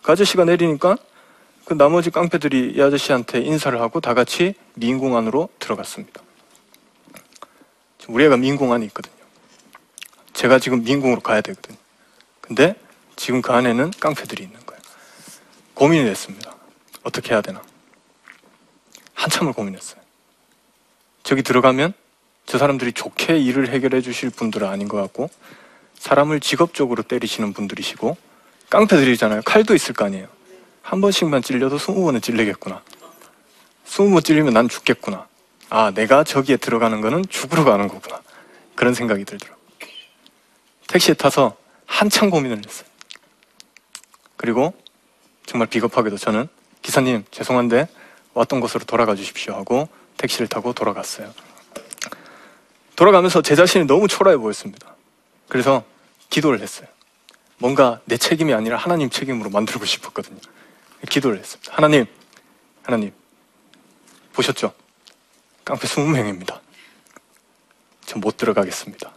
[0.03, 0.97] 그 아저씨가 내리니까
[1.65, 6.23] 그 나머지 깡패들이 이 아저씨한테 인사를 하고 다 같이 미인공 안으로 들어갔습니다.
[8.09, 9.22] 우리 애가 안에 있거든요.
[10.43, 11.79] 제가 지금 미인공으로 가야 되거든요.
[12.41, 12.75] 근데
[13.15, 14.83] 지금 그 안에는 깡패들이 있는 거예요.
[15.75, 16.57] 고민이 됐습니다.
[17.05, 17.63] 어떻게 해야 되나?
[19.15, 20.01] 한참을 고민했어요.
[21.23, 21.93] 저기 들어가면
[22.45, 25.31] 저 사람들이 좋게 일을 해결해 주실 분들은 아닌 것 같고
[26.01, 28.17] 사람을 직업적으로 때리시는 분들이시고
[28.69, 29.43] 깡패들이잖아요.
[29.45, 30.27] 칼도 있을 거 아니에요.
[30.83, 32.83] 한 번씩만 찔려도 스무 번은 찔리겠구나.
[33.85, 35.29] 스무 번 찔리면 난 죽겠구나.
[35.71, 38.21] 아, 내가 저기에 들어가는 거는 죽으러 가는 거구나.
[38.75, 39.62] 그런 생각이 들더라고요.
[40.89, 42.89] 택시에 타서 한참 고민을 했어요.
[44.37, 44.75] 그리고
[45.47, 46.49] 정말 비겁하게도 저는
[46.83, 47.89] 기사님 죄송한데
[48.35, 51.33] 왔던 곳으로 돌아가 주십시오 하고 택시를 타고 돌아갔어요.
[52.97, 54.95] 돌아가면서 제 자신이 너무 초라해 보였습니다.
[55.49, 55.85] 그래서
[56.31, 56.89] 기도를 했어요.
[57.59, 60.39] 뭔가 내 책임이 아니라 하나님 책임으로 만들고 싶었거든요.
[61.09, 61.73] 기도를 했습니다.
[61.75, 62.07] 하나님,
[62.83, 63.13] 하나님,
[64.33, 64.73] 보셨죠?
[65.65, 66.61] 깡패 20명입니다.
[68.07, 69.13] 전 못 들어가겠습니다.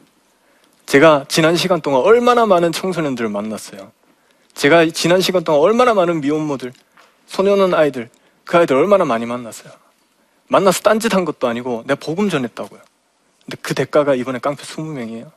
[0.96, 3.92] 제가 지난 시간 동안 얼마나 많은 청소년들을 만났어요.
[4.54, 6.72] 제가 지난 시간 동안 얼마나 많은 미혼모들,
[7.28, 8.10] 소년원 아이들,
[8.46, 9.74] 그 아이들 얼마나 많이 만났어요.
[10.48, 12.80] 만나서 딴짓 한 것도 아니고 내가 복음 전했다고요.
[13.44, 15.32] 근데 그 대가가 이번에 깡패 20명이에요.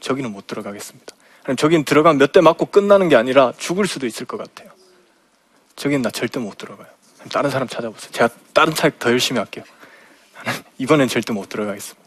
[0.00, 1.14] 저기는 못 들어가겠습니다.
[1.44, 4.68] 아니, 저긴 들어가면 몇 대 맞고 끝나는 게 아니라 죽을 수도 있을 것 같아요.
[5.76, 6.88] 저긴 나 절대 못 들어가요.
[7.32, 8.12] 다른 사람 찾아보세요.
[8.12, 9.64] 제가 다른 차에 더 열심히 할게요.
[10.76, 12.06] 이번엔 절대 못 들어가겠습니다.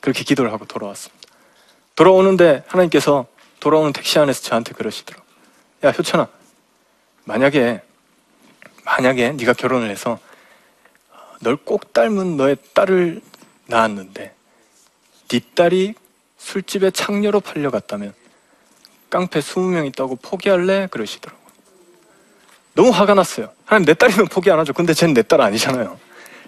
[0.00, 1.19] 그렇게 기도를 하고 돌아왔습니다.
[2.04, 3.26] 돌아오는데 하나님께서
[3.60, 5.28] 돌아오는 택시 안에서 저한테 그러시더라고요.
[5.84, 6.28] 야 효천아,
[7.24, 7.82] 만약에
[8.86, 10.18] 만약에 네가 결혼을 해서
[11.40, 13.20] 널 꼭 닮은 너의 딸을
[13.66, 14.34] 낳았는데
[15.28, 15.92] 네 딸이
[16.38, 18.14] 술집에 창녀로 팔려갔다면
[19.10, 20.86] 깡패 20명 있다고 포기할래?
[20.90, 21.44] 그러시더라고요.
[22.76, 23.52] 너무 화가 났어요.
[23.66, 24.72] 하나님 내 딸이면 포기 안 하죠.
[24.72, 26.00] 근데 쟤는 내 딸 아니잖아요.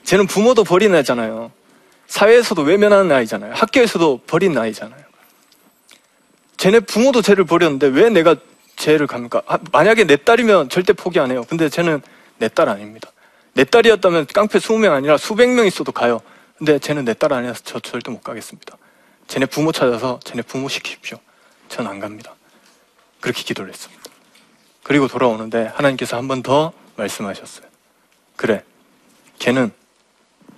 [0.04, 1.52] 쟤는 부모도 버린 애잖아요.
[2.06, 3.52] 사회에서도 외면하는 아이잖아요.
[3.52, 5.11] 학교에서도 버린 아이잖아요.
[6.62, 8.36] 쟤네 부모도 쟤를 버렸는데 왜 내가
[8.76, 9.42] 쟤를 갑니까?
[9.48, 11.44] 아, 만약에 내 딸이면 절대 포기 안 해요.
[11.48, 12.00] 근데 쟤는
[12.38, 13.10] 내 딸 아닙니다.
[13.54, 16.20] 내 딸이었다면 깡패 20명 아니라 수백 명 있어도 가요.
[16.58, 18.78] 근데 쟤는 내 딸 아니라서 저 절대 못 가겠습니다.
[19.26, 21.18] 쟤네 부모 찾아서 쟤네 부모 시키십시오.
[21.68, 22.32] 전 안 갑니다.
[23.20, 24.00] 그렇게 기도를 했습니다.
[24.84, 27.66] 그리고 돌아오는데 하나님께서 한 번 더 말씀하셨어요.
[28.36, 28.62] 그래,
[29.40, 29.72] 걔는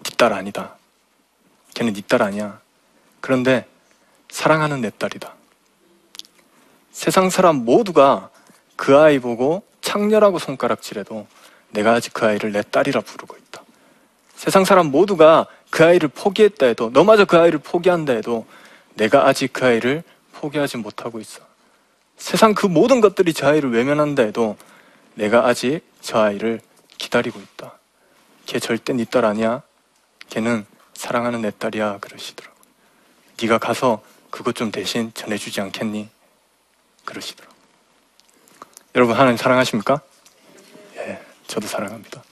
[0.02, 0.76] 네 딸 아니다.
[1.74, 2.60] 걔는 네 딸 아니야.
[3.22, 3.66] 그런데
[4.28, 5.34] 사랑하는 내 딸이다.
[6.94, 8.30] 세상 사람 모두가
[8.76, 11.26] 그 아이 보고 창녀라고 손가락질해도
[11.70, 13.62] 내가 아직 그 아이를 내 딸이라 부르고 있다.
[14.36, 18.46] 세상 사람 모두가 그 아이를 포기했다 해도 너마저 그 아이를 포기한다 해도
[18.94, 20.04] 내가 아직 그 아이를
[20.34, 21.40] 포기하지 못하고 있어.
[22.16, 24.56] 세상 그 모든 것들이 저 아이를 외면한다 해도
[25.14, 26.60] 내가 아직 저 아이를
[26.96, 27.76] 기다리고 있다.
[28.46, 29.62] 걔 절대 네 딸 아니야.
[30.28, 32.56] 걔는 사랑하는 내 딸이야 그러시더라고.
[33.42, 36.08] 네가 가서 그것 좀 대신 전해주지 않겠니?
[37.04, 37.54] 그러시더라고.
[38.94, 40.00] 여러분 하나님 사랑하십니까?
[40.96, 42.22] 예, 저도 사랑합니다.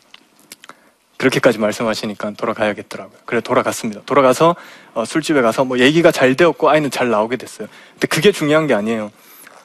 [1.18, 3.18] 그렇게까지 말씀하시니까 돌아가야겠더라고요.
[3.24, 4.02] 그래 돌아갔습니다.
[4.06, 4.56] 돌아가서
[4.94, 7.68] 어, 술집에 가서 뭐 얘기가 잘 되었고 아이는 잘 나오게 됐어요.
[7.92, 9.12] 근데 그게 중요한 게 아니에요.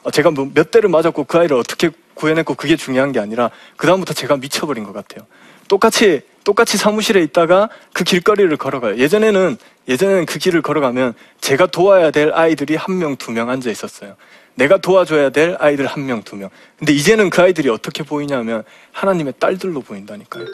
[0.04, 3.86] 어, 제가 뭐 몇 대를 맞았고 그 아이를 어떻게 구해냈고 그게 중요한 게 아니라 그
[3.88, 5.26] 다음부터 제가 미쳐버린 것 같아요.
[5.68, 8.96] 똑같이 똑같이 사무실에 있다가 그 길거리를 걸어가요.
[8.96, 14.16] 예전에는 예전에는 그 길을 걸어가면 제가 도와야 될 아이들이 한 명, 두 명 앉아 있었어요.
[14.58, 16.50] 내가 도와줘야 될 아이들 한 명, 두 명.
[16.78, 20.46] 근데 이제는 그 아이들이 어떻게 보이냐면 하나님의 딸들로 보인다니까요.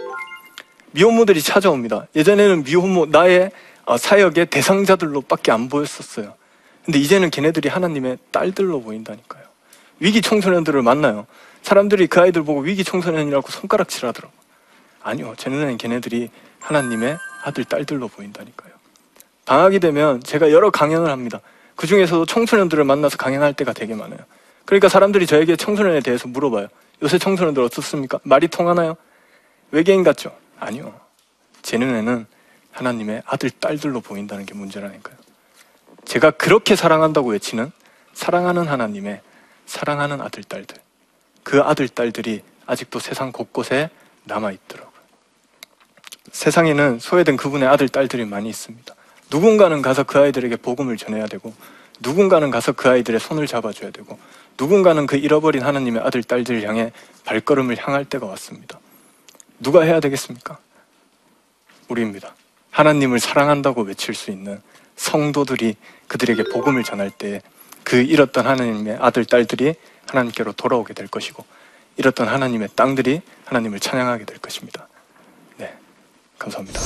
[0.90, 2.06] 미혼모들이 찾아옵니다.
[2.14, 3.50] 예전에는 미혼모 나의
[3.86, 6.34] 어, 사역의 대상자들로밖에 안 보였었어요.
[6.84, 9.42] 근데 이제는 걔네들이 하나님의 딸들로 보인다니까요.
[10.00, 11.26] 위기 청소년들을 만나요.
[11.62, 14.34] 사람들이 그 아이들 보고 위기 청소년이라고 손가락질 하더라고.
[15.02, 16.28] 아니요, 제 눈에는 걔네들이
[16.60, 18.72] 하나님의 아들, 딸들로 보인다니까요.
[19.46, 21.40] 방학이 되면 제가 여러 강연을 합니다.
[21.76, 24.20] 그 중에서도 청소년들을 만나서 강연할 때가 되게 많아요.
[24.64, 26.68] 그러니까 사람들이 저에게 청소년에 대해서 물어봐요.
[27.02, 28.18] 요새 청소년들 어떻습니까?
[28.22, 28.96] 말이 통하나요?
[29.70, 30.36] 외계인 같죠?
[30.58, 30.98] 아니요.
[31.62, 32.26] 제 눈에는
[32.72, 35.16] 하나님의 아들, 딸들로 보인다는 게 문제라니까요.
[36.04, 37.72] 제가 그렇게 사랑한다고 외치는
[38.12, 39.20] 사랑하는 하나님의
[39.66, 40.76] 사랑하는 아들, 딸들.
[41.42, 43.90] 그 아들, 딸들이 아직도 세상 곳곳에
[44.24, 44.92] 남아있더라고요.
[46.32, 48.94] 세상에는 소외된 그분의 아들, 딸들이 많이 있습니다.
[49.34, 51.52] 누군가는 가서 그 아이들에게 복음을 전해야 되고,
[51.98, 54.16] 누군가는 가서 그 아이들의 손을 잡아줘야 되고,
[54.56, 56.92] 누군가는 그 잃어버린 하나님의 아들, 딸들 향해
[57.24, 58.78] 발걸음을 향할 때가 왔습니다.
[59.58, 60.58] 누가 해야 되겠습니까?
[61.88, 62.36] 우리입니다.
[62.70, 64.62] 하나님을 사랑한다고 외칠 수 있는
[64.94, 65.74] 성도들이
[66.06, 69.74] 그들에게 복음을 전할 때그 잃었던 하나님의 아들, 딸들이
[70.10, 71.44] 하나님께로 돌아오게 될 것이고,
[71.96, 74.86] 잃었던 하나님의 땅들이 하나님을 찬양하게 될 것입니다.
[75.56, 75.74] 네.
[76.38, 76.80] 감사합니다.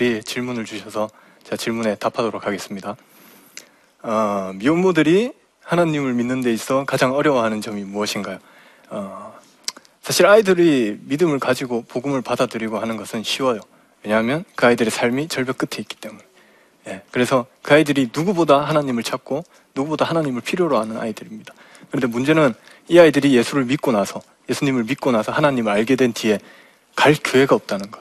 [0.00, 1.10] 분들이 질문을 주셔서
[1.44, 2.96] 제가 질문에 답하도록 하겠습니다.
[4.02, 5.32] 어, 미혼모들이
[5.62, 8.38] 하나님을 믿는 데 있어 가장 어려워하는 점이 무엇인가요?
[8.88, 9.38] 어,
[10.00, 13.60] 사실 아이들이 믿음을 가지고 복음을 받아들이고 하는 것은 쉬워요.
[14.02, 16.22] 왜냐하면 그 아이들의 삶이 절벽 끝에 있기 때문에.
[16.88, 21.52] 예, 그래서 그 아이들이 누구보다 하나님을 찾고 누구보다 하나님을 필요로 하는 아이들입니다.
[21.90, 22.54] 그런데 문제는
[22.88, 26.38] 이 아이들이 예수를 믿고 나서 예수님을 믿고 나서 하나님을 알게 된 뒤에
[26.96, 28.00] 갈 교회가 없다는 것.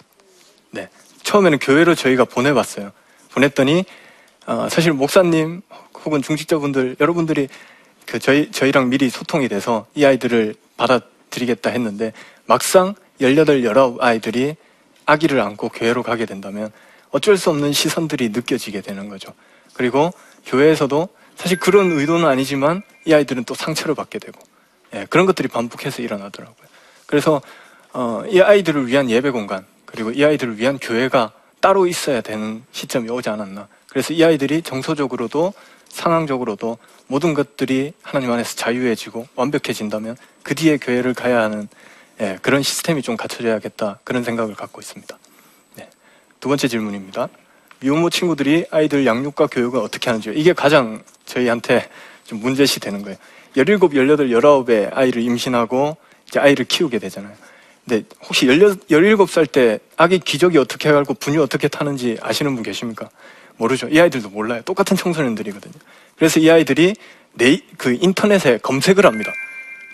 [0.71, 0.87] 네.
[1.29, 2.91] 처음에는 교회로 저희가 보내봤어요.
[3.33, 3.85] 보냈더니,
[4.47, 5.61] 어, 사실 목사님
[6.03, 7.47] 혹은 중직자분들, 여러분들이
[8.07, 12.13] 그 저희, 저희랑 미리 소통이 돼서 이 아이들을 받아들이겠다 했는데,
[12.47, 14.55] 막상 18, 19 아이들이
[15.05, 16.71] 아기를 안고 교회로 가게 된다면
[17.11, 19.31] 어쩔 수 없는 시선들이 느껴지게 되는 거죠.
[19.73, 20.11] 그리고
[20.47, 24.39] 교회에서도 사실 그런 의도는 아니지만 이 아이들은 또 상처를 받게 되고,
[24.95, 26.67] 예, 그런 것들이 반복해서 일어나더라고요.
[27.05, 27.39] 그래서,
[27.93, 33.09] 어, 이 아이들을 위한 예배 공간, 그리고 이 아이들을 위한 교회가 따로 있어야 되는 시점이
[33.09, 33.67] 오지 않았나.
[33.89, 35.53] 그래서 이 아이들이 정서적으로도
[35.89, 41.67] 상황적으로도 모든 것들이 하나님 안에서 자유해지고 완벽해진다면 그 뒤에 교회를 가야 하는
[42.21, 45.17] 예, 그런 시스템이 좀 갖춰져야겠다 그런 생각을 갖고 있습니다.
[45.75, 45.89] 네.
[46.39, 47.29] 두 번째 질문입니다.
[47.79, 50.33] 미혼모 친구들이 아이들 양육과 교육을 어떻게 하는지요?
[50.33, 51.89] 이게 가장 저희한테
[52.25, 53.17] 좀 문제시 되는 거예요.
[53.55, 53.89] 17, 18,
[54.29, 55.97] 19의 아이를 임신하고
[56.27, 57.33] 이제 아이를 키우게 되잖아요.
[57.89, 63.09] 근데 혹시 16, 17살 때 아기 기저귀 어떻게 해가지고 분유 어떻게 타는지 아시는 분 계십니까?
[63.57, 63.87] 모르죠.
[63.89, 64.61] 이 아이들도 몰라요.
[64.61, 65.73] 똑같은 청소년들이거든요.
[66.15, 66.93] 그래서 이 아이들이
[67.33, 69.31] 네, 그 인터넷에 검색을 합니다.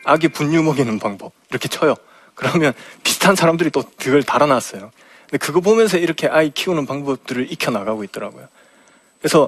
[0.03, 1.31] 아기 분유 먹이는 방법.
[1.49, 1.95] 이렇게 쳐요.
[2.33, 4.91] 그러면 비슷한 사람들이 또 그걸 달아놨어요.
[5.29, 8.49] 근데 그거 보면서 이렇게 아이 키우는 방법들을 익혀나가고 있더라고요.
[9.19, 9.47] 그래서,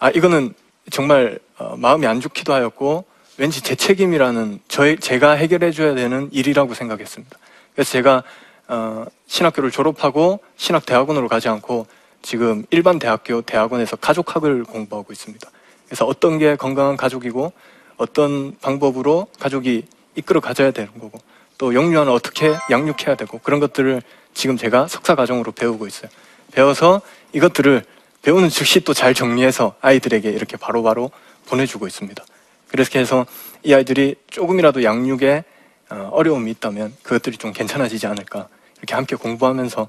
[0.00, 0.52] 아, 이거는
[0.90, 3.04] 정말 어, 마음이 안 좋기도 하였고,
[3.36, 7.38] 왠지 제 책임이라는 저 제가 해결해줘야 되는 일이라고 생각했습니다.
[7.78, 8.24] 그래서 제가
[8.66, 11.86] 어, 신학교를 졸업하고 신학대학원으로 가지 않고
[12.22, 15.48] 지금 일반 대학교 대학원에서 가족학을 공부하고 있습니다.
[15.86, 17.52] 그래서 어떤 게 건강한 가족이고
[17.96, 19.84] 어떤 방법으로 가족이
[20.16, 21.20] 이끌어 가져야 되는 거고
[21.56, 24.02] 또 영유아는 어떻게 양육해야 되고 그런 것들을
[24.34, 26.10] 지금 제가 석사 과정으로 배우고 있어요.
[26.50, 27.00] 배워서
[27.32, 27.84] 이것들을
[28.22, 31.12] 배우는 즉시 또 잘 정리해서 아이들에게 이렇게 바로바로
[31.46, 32.24] 보내주고 있습니다.
[32.66, 33.24] 그렇게 해서
[33.62, 35.44] 이 아이들이 조금이라도 양육에
[35.90, 38.48] 어, 어려움이 있다면 그것들이 좀 괜찮아지지 않을까
[38.78, 39.88] 이렇게 함께 공부하면서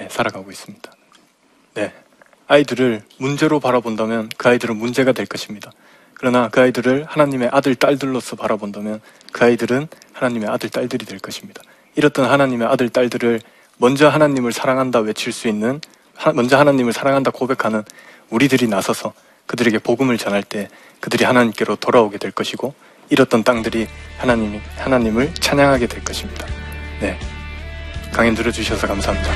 [0.00, 0.90] 예, 살아가고 있습니다.
[1.74, 1.92] 네,
[2.48, 5.70] 아이들을 문제로 바라본다면 그 아이들은 문제가 될 것입니다.
[6.14, 9.00] 그러나 그 아이들을 하나님의 아들 딸들로서 바라본다면
[9.32, 11.62] 그 아이들은 하나님의 아들 딸들이 될 것입니다.
[11.94, 13.40] 이렇던 하나님의 아들 딸들을
[13.78, 15.80] 먼저 하나님을 사랑한다 외칠 수 있는
[16.14, 17.82] 하- 먼저 하나님을 사랑한다 고백하는
[18.30, 19.12] 우리들이 나서서
[19.46, 20.68] 그들에게 복음을 전할 때
[21.00, 22.74] 그들이 하나님께로 돌아오게 될 것이고
[23.08, 23.86] 잃었던 땅들이
[24.18, 26.46] 하나님이 하나님을 찬양하게 될 것입니다.
[27.00, 27.18] 네.
[28.12, 29.30] 강연 들어주셔서 감사합니다.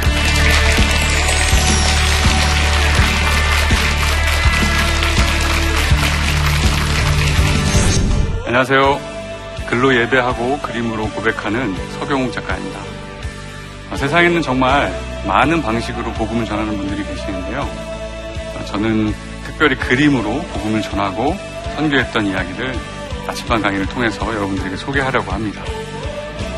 [8.46, 9.00] 안녕하세요.
[9.68, 12.80] 글로 예배하고 그림으로 고백하는 서경욱 작가입니다.
[13.92, 14.92] 어, 세상에는 정말
[15.26, 17.61] 많은 방식으로 복음을 전하는 분들이 계시는데요.
[17.61, 21.37] 어, 저는 특별히 그림으로 복음을 전하고
[21.76, 22.74] 선교했던 이야기를
[23.26, 25.62] 나침반 강의를 통해서 여러분들에게 소개하려고 합니다.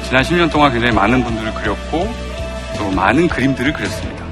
[0.04, 2.12] 지난 10년 동안 굉장히 많은 분들을 그렸고
[2.78, 4.24] 또 많은 그림들을 그렸습니다.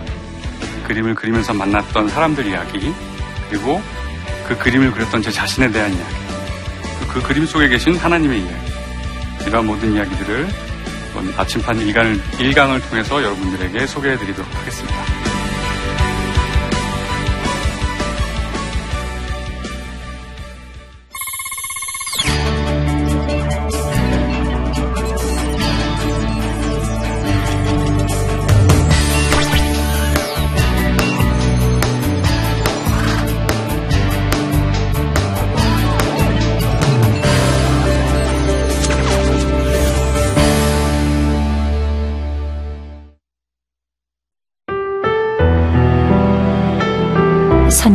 [0.86, 2.92] 그림을 그리면서 만났던 사람들 이야기
[3.48, 3.80] 그리고
[4.48, 6.14] 그 그림을 그렸던 제 자신에 대한 이야기
[7.00, 8.70] 또그 그림 속에 계신 하나님의 이야기
[9.46, 10.48] 이러한 모든 이야기들을
[11.36, 15.19] 나침반 일강을, 일강을 통해서 여러분들에게 소개해 드리도록 하겠습니다.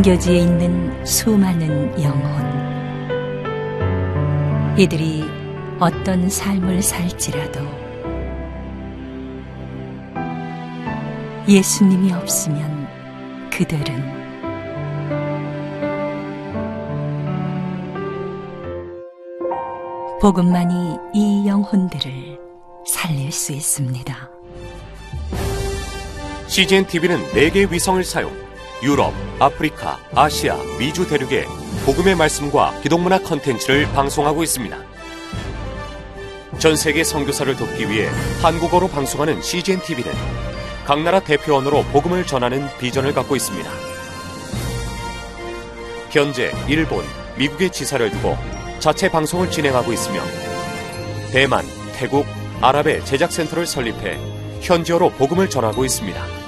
[0.06, 2.46] 선교지에 있는 수많은 영혼.
[4.78, 5.24] 이들이
[5.80, 7.58] 어떤 삶을 살지라도
[11.48, 12.86] 예수님이 없으면
[13.50, 14.14] 그들은
[20.20, 22.38] 복음만이 이 영혼들을
[22.86, 24.30] 살릴 수 있습니다.
[26.46, 28.45] CGN TV는 4개의 위성을 사용
[28.82, 31.44] 유럽, 아프리카, 아시아, 미주 대륙에
[31.86, 34.76] 복음의 말씀과 기독문화 컨텐츠를 방송하고 있습니다.
[36.58, 38.08] 전 세계 선교사를 돕기 위해
[38.42, 40.12] 한국어로 방송하는 CGN TV는
[40.84, 43.70] 각 나라 대표 언어로 복음을 전하는 비전을 갖고 있습니다.
[46.10, 47.04] 현재 일본,
[47.36, 48.36] 미국의 지사를 두고
[48.78, 50.20] 자체 방송을 진행하고 있으며
[51.32, 52.26] 대만, 태국,
[52.60, 54.18] 아랍의 제작 센터를 설립해
[54.60, 56.45] 현지어로 복음을 전하고 있습니다.